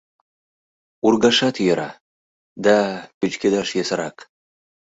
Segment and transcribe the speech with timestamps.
[1.07, 1.91] Ургашат йӧра.
[2.65, 2.77] да,
[3.19, 4.17] пӱчкедаш йӧсырак.